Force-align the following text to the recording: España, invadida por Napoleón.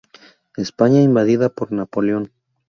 España, 0.57 0.99
invadida 0.99 1.49
por 1.49 1.71
Napoleón. 1.71 2.31